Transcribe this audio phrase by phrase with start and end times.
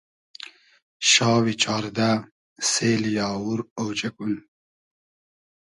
[1.11, 2.09] شاوی چاردۂ
[2.69, 4.33] سېلی آوور اۉجئگون